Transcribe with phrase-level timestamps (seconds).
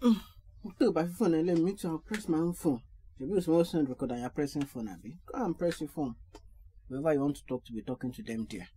[0.00, 2.82] Take my phone and let me to I'll press my own phone.
[3.18, 6.16] If you small sound record and you're pressing phone, Abby, go and press your phone.
[6.88, 8.68] Whoever you want to talk to, be talking to them there.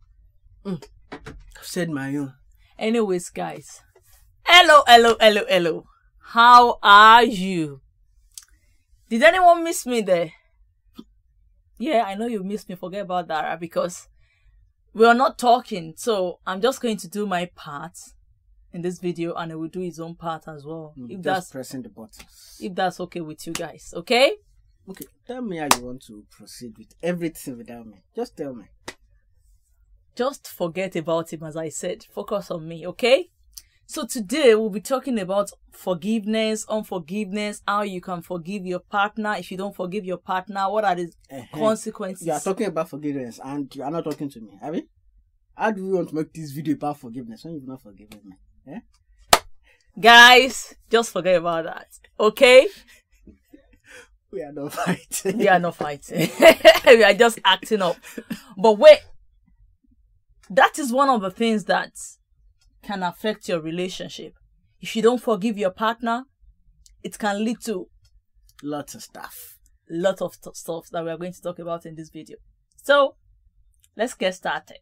[0.65, 0.83] Mm.
[1.11, 2.33] I've said my own.
[2.77, 3.81] Anyways, guys.
[4.43, 5.85] Hello, hello, hello, hello.
[6.19, 7.81] How are you?
[9.09, 10.31] Did anyone miss me there?
[11.77, 12.75] Yeah, I know you missed me.
[12.75, 14.07] Forget about that because
[14.93, 15.95] we are not talking.
[15.97, 17.97] So I'm just going to do my part
[18.73, 20.93] in this video and he will do his own part as well.
[20.97, 22.57] Mm, if just that's pressing the buttons.
[22.61, 24.33] if that's okay with you guys, okay?
[24.89, 28.03] Okay, tell me how you want to proceed with everything without me.
[28.15, 28.65] Just tell me.
[30.15, 32.03] Just forget about him as I said.
[32.03, 33.29] Focus on me, okay?
[33.85, 39.35] So today we'll be talking about forgiveness, unforgiveness, how you can forgive your partner.
[39.37, 41.57] If you don't forgive your partner, what are the Uh-huh.
[41.57, 42.27] consequences?
[42.27, 44.87] You are talking about forgiveness and you are not talking to me, have you?
[45.55, 48.35] How do we want to make this video about forgiveness when you've not forgiven me?
[48.67, 48.79] Eh?
[49.99, 51.87] Guys, just forget about that.
[52.19, 52.67] Okay?
[54.31, 55.37] We are not fighting.
[55.39, 56.29] We are not fighting.
[56.85, 57.97] we are just acting up.
[58.57, 58.99] But wait,
[60.49, 61.91] that is one of the things that
[62.83, 64.33] can affect your relationship.
[64.79, 66.25] If you don't forgive your partner,
[67.03, 67.87] it can lead to
[68.61, 69.57] Lots of stuff.
[69.89, 72.37] a lot of st- stuff that we are going to talk about in this video.
[72.75, 73.15] So,
[73.95, 74.79] let's get started.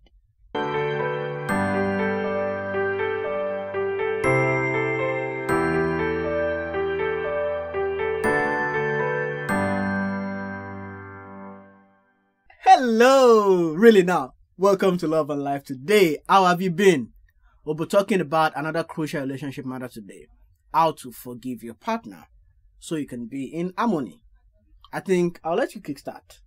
[12.89, 13.73] Hello!
[13.73, 14.33] Really now.
[14.57, 16.19] Welcome to Love and Life today.
[16.30, 17.09] How have you been?
[17.66, 20.27] We'll be talking about another crucial relationship matter today.
[20.73, 22.27] How to forgive your partner
[22.80, 24.23] so you can be in harmony.
[24.93, 26.39] I think I'll let you kickstart.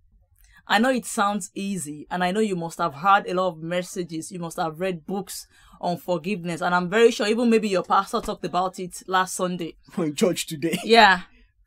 [0.67, 3.61] I know it sounds easy, and I know you must have heard a lot of
[3.61, 4.31] messages.
[4.31, 5.45] You must have read books
[5.79, 9.77] on forgiveness, and I'm very sure even maybe your pastor talked about it last Sunday.
[9.99, 10.79] In church today.
[10.83, 11.21] Yeah,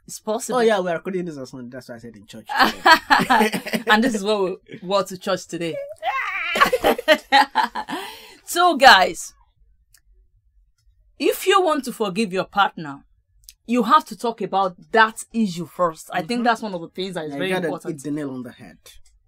[0.07, 0.59] it's possible.
[0.59, 1.71] Oh yeah, we're recording this on Sunday.
[1.71, 2.47] That's why I said in church
[3.87, 5.77] and this is what we wore to church today.
[8.45, 9.35] so, guys,
[11.19, 13.05] if you want to forgive your partner,
[13.67, 16.43] you have to talk about that issue 1st I think mm-hmm.
[16.45, 17.95] that's one of the things that is I very important.
[17.95, 18.79] hit the nail on the head.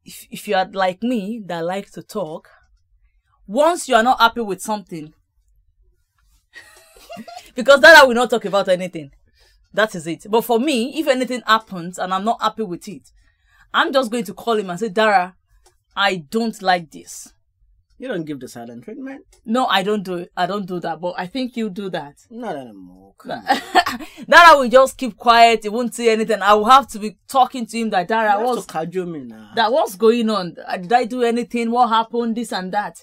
[0.05, 2.51] If, if you are like me that like to talk,
[3.47, 5.15] once you are not happy with something,
[7.55, 9.11] because that I will not talk about anything.
[9.77, 10.27] That is it.
[10.29, 13.13] But for me, if anything happens and I'm not happy with it,
[13.73, 15.37] I'm just going to call him and say, Dara,
[15.95, 17.33] I don't like this.
[17.99, 19.25] You don't give the silent treatment.
[19.47, 20.33] No, I don't do it.
[20.37, 21.01] I don't do that.
[21.01, 22.17] But I think you do that.
[22.31, 23.15] Not anymore.
[23.19, 23.45] Come on.
[23.45, 25.63] that I will just keep quiet.
[25.63, 26.43] He won't say anything.
[26.43, 29.21] I will have to be talking to him that Dara, You have what's cajole me
[29.21, 29.51] now.
[29.55, 30.57] that what's going on?
[30.67, 31.71] Uh, Did I do anything?
[31.71, 32.37] What happened?
[32.37, 33.03] This and that.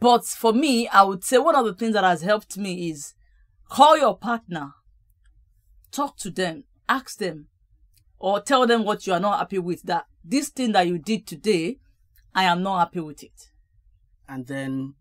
[0.00, 3.14] But for me, I would say one of the things that has helped me is
[3.68, 4.72] call your partner,
[5.92, 7.48] talk to them, ask them,
[8.18, 9.82] or tell them what you are not happy with.
[9.82, 11.78] That this thing that you did today,
[12.34, 13.48] I am not happy with it.
[14.28, 14.94] and then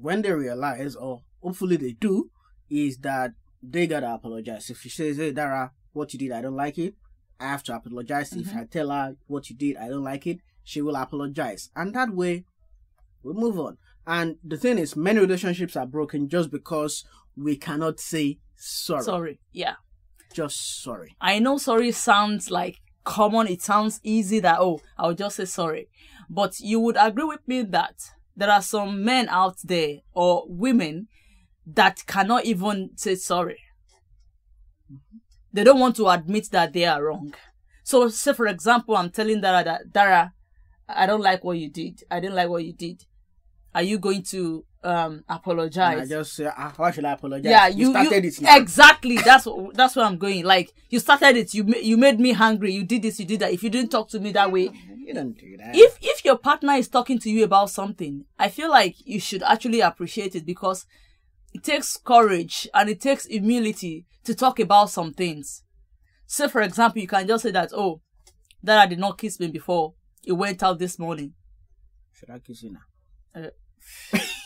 [0.00, 2.30] when they realize, or hopefully they do,
[2.68, 4.68] is that they gotta apologize.
[4.70, 6.94] If she says, "Hey, Dara, what you did, I don't like it,"
[7.40, 8.32] I have to apologize.
[8.32, 8.58] If mm-hmm.
[8.58, 12.14] I tell her what you did, I don't like it, she will apologize, and that
[12.14, 12.44] way
[13.22, 13.78] we move on.
[14.06, 17.04] And the thing is, many relationships are broken just because
[17.36, 19.04] we cannot say sorry.
[19.04, 19.40] Sorry.
[19.52, 19.74] Yeah.
[20.32, 21.16] Just sorry.
[21.20, 23.48] I know sorry sounds like common.
[23.48, 25.88] It sounds easy that, oh, I'll just say sorry.
[26.28, 27.94] But you would agree with me that
[28.36, 31.08] there are some men out there or women
[31.66, 33.58] that cannot even say sorry.
[35.52, 37.34] They don't want to admit that they are wrong.
[37.84, 40.32] So, say for example, I'm telling Dara that, Dara,
[40.88, 42.02] I don't like what you did.
[42.10, 43.04] I didn't like what you did.
[43.74, 47.50] Are you going to um And I just say, ah, why should I apologize?
[47.50, 48.40] yeah you, started you it.
[48.42, 48.56] now.
[48.56, 52.32] exactly that's what that's where i'm going like you started it you you made me
[52.32, 54.70] hungry you did this you did that if you didn't talk to me that way
[54.96, 55.74] You don't do that.
[55.74, 59.42] if if your partner is talking to you about something i feel like you should
[59.42, 60.86] actually appreciate it because
[61.52, 65.62] it takes courage and it takes humility to talk about some things
[66.26, 68.00] say for example you can just say that oh
[68.62, 69.94] that i did not kiss me before
[70.24, 71.34] it went out this morning
[72.14, 72.80] should I kiss you now?
[74.14, 74.18] Uh,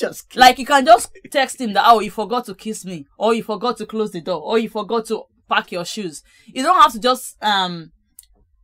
[0.00, 0.40] just kidding.
[0.40, 3.42] Like you can just text him that oh you forgot to kiss me or you
[3.42, 6.22] forgot to close the door or you forgot to pack your shoes.
[6.46, 7.92] You don't have to just um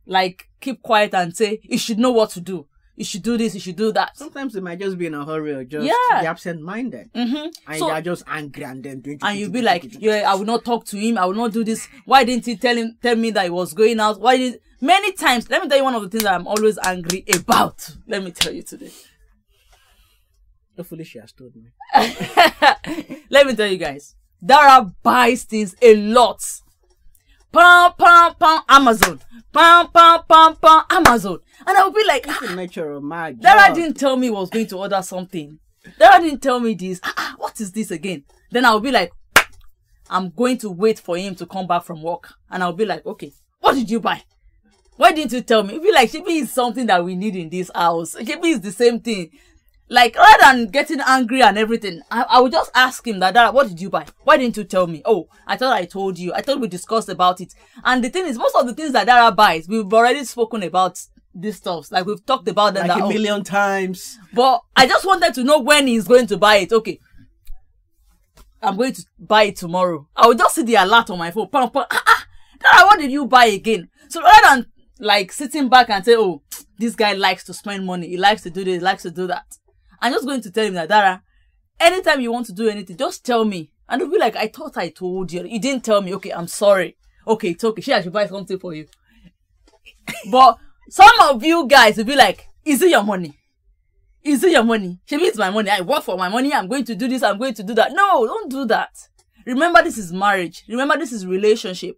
[0.05, 2.67] like keep quiet and say you should know what to do.
[2.95, 4.17] You should do this, you should do that.
[4.17, 6.21] Sometimes they might just be in a hurry or just Yeah.
[6.21, 7.13] be absent minded.
[7.13, 7.49] Mm-hmm.
[7.67, 10.45] And So- they're just angry and then doing And you'll be like, yeah, I will
[10.45, 11.15] not talk to him.
[11.19, 11.87] I will not do this.
[12.05, 14.19] Why didn't he tell him, tell me that he was going out?
[14.19, 16.79] Why did, many times, let me tell you one of the things that I'm always
[16.83, 17.87] angry about.
[18.07, 18.89] Let me tell you today.
[20.77, 21.71] Hopefully she has told me.
[23.29, 24.15] let me tell you guys.
[24.45, 26.43] Dara buys things a lot.
[27.51, 29.19] Pam, pam, pam, Amazon.
[29.51, 31.39] Pam, pam, pam, pam, Amazon.
[31.65, 33.41] And I'll be like, That's the nature of my job.
[33.41, 35.57] Dara didn't tell me he was going to order something.
[35.97, 36.99] Dara didn't tell me this.
[37.03, 38.23] Ah, ah, what is this again?
[38.51, 39.11] Then I'll be like,
[40.09, 42.33] I'm going to wait for him to come back from work.
[42.51, 44.21] And I'll be like, okay, what did you buy?
[44.97, 45.75] Why didn't you tell me?
[45.75, 48.15] It'll be like, Shibi is something that we need in this house.
[48.15, 49.31] Shibi is the same thing.
[49.89, 53.51] Like, rather than getting angry and everything, I, I would just ask him that, Dara,
[53.51, 54.05] what did you buy?
[54.23, 55.01] Why didn't you tell me?
[55.05, 56.33] Oh, I thought I told you.
[56.33, 57.53] I thought we discussed about it.
[57.85, 60.99] And the thing is, most of the things that Dara buys, we've already spoken about
[61.33, 61.89] these stuffs.
[61.89, 62.87] Like, we've talked about them.
[62.87, 64.19] like that, a oh, million times.
[64.33, 66.73] but I just wanted to know when he's going to buy it.
[66.73, 66.99] Okay.
[68.61, 70.07] I'm going to buy it tomorrow.
[70.15, 71.47] I will just see the alert on my phone.
[71.47, 71.85] Pam, pam.
[71.89, 72.27] Ah, ah,
[72.59, 73.87] Dara, what did you buy again?
[74.09, 74.65] So rather than
[74.99, 76.41] like sitting back and say, oh,
[76.77, 78.09] this guy likes to spend money.
[78.09, 79.45] He likes to do this, he likes to do that.
[80.01, 81.23] I'm just going to tell him that, Dara,
[81.79, 83.71] anytime you want to do anything, just tell me.
[83.89, 85.45] And he'll be like, I thought I told you.
[85.45, 86.13] You didn't tell me.
[86.15, 86.97] Okay, I'm sorry.
[87.25, 87.81] Okay, it's okay.
[87.81, 88.87] She I should buy something for you.
[90.31, 90.57] but
[90.89, 93.37] some of you guys will be like, is it your money?
[94.23, 94.99] Is it your money?
[95.05, 95.69] She means my money.
[95.69, 96.53] I work for my money.
[96.53, 97.23] I'm going to do this.
[97.23, 97.93] I'm going to do that.
[97.93, 98.91] No, don't do that.
[99.45, 100.65] Remember, this is marriage.
[100.67, 101.97] Remember, this is relationship.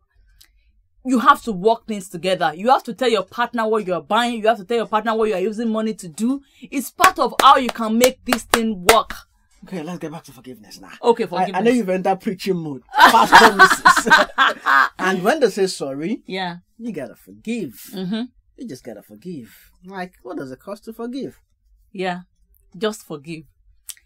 [1.05, 2.51] You have to work things together.
[2.55, 4.41] You have to tell your partner what you are buying.
[4.41, 6.41] You have to tell your partner what you are using money to do.
[6.61, 9.13] It's part of how you can make this thing work.
[9.65, 10.91] Okay, let's get back to forgiveness now.
[11.03, 11.55] Okay, I, forgiveness.
[11.55, 12.83] I know you've entered preaching mode.
[12.95, 14.89] Past promises.
[14.99, 16.57] and when they say sorry, Yeah.
[16.77, 17.73] you gotta forgive.
[17.93, 18.21] Mm-hmm.
[18.57, 19.71] You just gotta forgive.
[19.85, 21.39] Like, what does it cost to forgive?
[21.91, 22.21] Yeah.
[22.77, 23.43] Just forgive.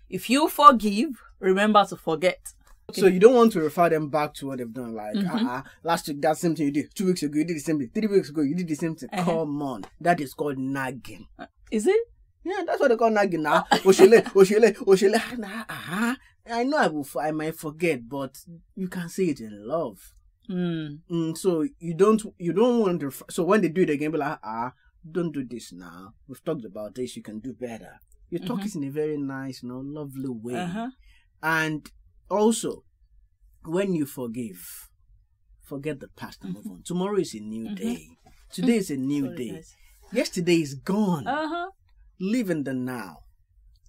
[0.10, 2.54] If you forgive, remember to forget.
[2.92, 4.94] So you don't want to refer them back to what they've done.
[4.94, 5.48] Like, Mm-hmm.
[5.48, 6.94] uh-uh, last week that same thing you did.
[6.94, 7.90] Two weeks ago you did the same thing.
[7.94, 9.10] Three weeks ago you did the same thing.
[9.12, 9.24] Uh-huh.
[9.32, 11.28] Come on, that is called nagging.
[11.72, 12.00] Is it?
[12.44, 13.66] Yeah, that's what they call nagging now.
[13.72, 15.16] Oshele, Oshele, Oshele.
[15.18, 16.18] ah, nah, ah.
[16.52, 17.08] I know I will.
[17.22, 18.38] I might forget, but
[18.76, 20.14] you can say it in love.
[20.50, 21.00] Mm.
[21.10, 23.06] Mm, so you don't you don't want to.
[23.08, 24.74] Refer, So when they do it again, be like, ah,
[25.10, 26.14] don't do this now.
[26.28, 27.16] We've talked about this.
[27.16, 28.02] You can do better.
[28.30, 30.56] You talk it in a very nice, you know, lovely way.
[30.60, 30.90] Uh-huh.
[31.42, 31.90] And
[32.38, 32.84] also,
[33.66, 34.90] when you forgive,
[35.64, 36.68] forget the past and Mm-hmm.
[36.70, 36.84] move on.
[36.84, 38.08] Tomorrow is a new day.
[38.52, 39.64] Today is a new day.
[40.12, 41.28] Yesterday is gone.
[41.28, 41.70] Uh-huh.
[42.20, 43.18] live in the now.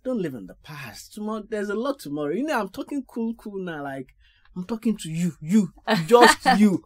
[0.05, 1.13] Don't live in the past.
[1.15, 2.33] Tomorrow, there's a lot tomorrow.
[2.33, 3.83] You know, I'm talking cool, cool now.
[3.83, 4.09] Like
[4.57, 5.73] I'm talking to you, you,
[6.07, 6.83] just you.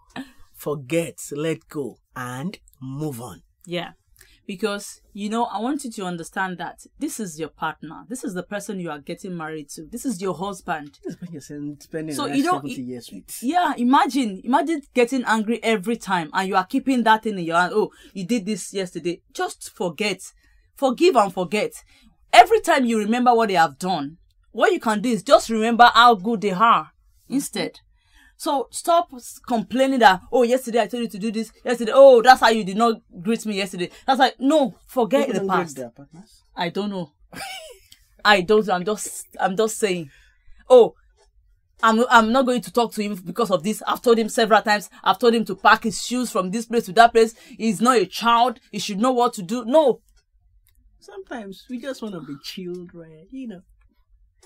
[0.55, 3.43] Forget, let go, and move on.
[3.67, 3.91] Yeah.
[4.49, 8.07] Because, you know, I want you to understand that this is your partner.
[8.09, 9.85] This is the person you are getting married to.
[9.85, 10.99] This is your husband.
[11.05, 13.43] This is when you're spending So you don't- 70 years with.
[13.43, 17.75] Yeah, imagine, imagine getting angry every time and you are keeping that in your hand.
[17.77, 19.21] Oh, you did this yesterday.
[19.35, 20.33] Just forget.
[20.77, 21.85] Forgive and forget.
[22.33, 24.17] Every time you remember what they have done,
[24.53, 27.35] what you can do is just remember how good they are mm-hmm.
[27.35, 27.81] instead.
[28.39, 29.11] So stop
[29.49, 31.53] complaining that, oh, yesterday I told you to do this.
[31.65, 33.91] Yesterday, oh, that's how you did not greet me yesterday.
[34.07, 35.81] That's like, no, forget People the past.
[36.57, 37.11] I don't know.
[38.25, 38.69] I don't.
[38.71, 39.27] I'm just.
[39.41, 40.11] I'm just saying.
[40.71, 40.95] Oh,
[41.83, 42.05] I'm.
[42.09, 43.83] I'm not going to talk to him because of this.
[43.85, 44.89] I've told him several times.
[45.03, 47.35] I've told him to pack his shoes from this place to that place.
[47.57, 48.61] He's not a child.
[48.71, 49.65] He should know what to do.
[49.65, 50.01] No.
[51.01, 53.63] Sometimes we just want to be children, you know.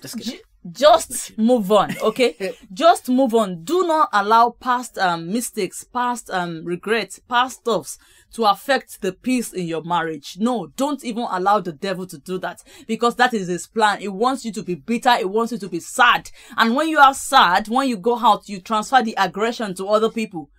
[0.01, 0.39] Just kidding.
[0.71, 1.95] Just move on.
[2.01, 2.55] Okay.
[2.73, 3.63] just move on.
[3.63, 7.97] Do not allow past um mistakes, past um regrets, past stuffs
[8.33, 10.37] to affect the peace in your marriage.
[10.39, 13.99] No, don't even allow the devil to do that because that is his plan.
[13.99, 15.17] He wants you to be bitter.
[15.17, 16.31] He wants you to be sad.
[16.57, 20.09] And when you are sad, when you go out, you transfer the aggression to other
[20.09, 20.49] people.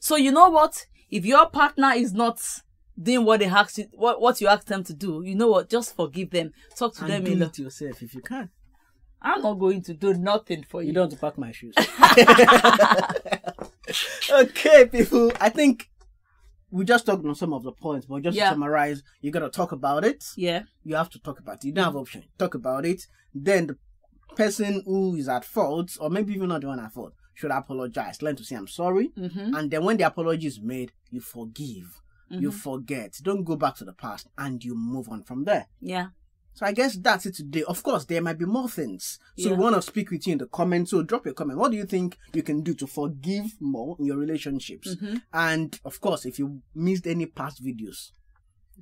[0.00, 0.86] So you know what?
[1.10, 2.40] If your partner is not
[3.00, 5.70] doing what they asked you, what, what you asked them to do, you know what?
[5.70, 6.52] Just forgive them.
[6.76, 8.50] Talk to And them do in it yourself if you can.
[9.22, 10.88] I'm not going to do nothing for you.
[10.88, 11.74] You don't pack my shoes.
[14.30, 15.32] okay, people.
[15.40, 15.88] I think
[16.70, 18.50] we just talked on some of the points, but just Yeah.
[18.50, 20.24] to summarize, you gotta talk about it.
[20.36, 20.62] Yeah.
[20.84, 21.64] You have to talk about it.
[21.64, 22.24] You don't have option.
[22.38, 23.06] Talk about it.
[23.34, 23.78] Then the
[24.36, 28.22] person who is at fault, or maybe even not the one at fault, should apologize.
[28.22, 29.10] Learn to say I'm sorry.
[29.16, 29.54] Mm-hmm.
[29.54, 32.00] And then when the apology is made, you forgive.
[32.28, 33.20] You forget.
[33.22, 35.68] Don't go back to the past and you move on from there.
[35.80, 36.08] Yeah.
[36.56, 37.64] So I guess that's it today.
[37.64, 39.18] Of course, there might be more things.
[39.38, 39.56] So Yeah.
[39.56, 40.90] we want to speak with you in the comments.
[40.90, 41.58] So drop your comment.
[41.58, 44.94] What do you think you can do to forgive more in your relationships?
[44.94, 45.16] Mm-hmm.
[45.34, 48.12] And of course, if you missed any past videos,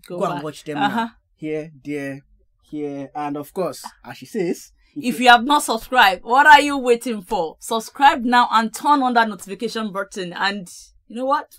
[0.07, 1.09] Go, go and watch them Uh-huh.
[1.35, 2.21] Here, there,
[2.63, 6.79] here, and of course, as she says, If you have not subscribed, what are you
[6.79, 7.57] waiting for?
[7.59, 10.33] Subscribe now and turn on that notification button.
[10.33, 10.73] And
[11.09, 11.59] you know what?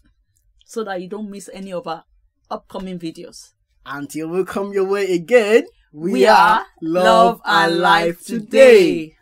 [0.65, 2.05] So that you don't miss any of our
[2.50, 3.51] upcoming videos.
[3.86, 9.14] Until we come your way again, we, We are are Love and Life today.